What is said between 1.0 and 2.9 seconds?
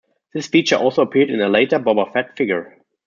appeared in a later Boba Fett figure.